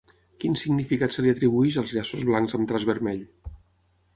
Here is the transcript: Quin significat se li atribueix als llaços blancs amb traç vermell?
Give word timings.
Quin 0.43 0.55
significat 0.61 1.13
se 1.17 1.25
li 1.25 1.33
atribueix 1.33 1.77
als 1.81 1.93
llaços 1.99 2.25
blancs 2.31 2.59
amb 2.59 2.67
traç 2.73 2.89
vermell? 2.93 3.21